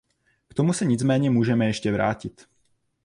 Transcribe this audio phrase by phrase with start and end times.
[0.47, 2.47] K tomu se nicméně můžeme ještě vrátit.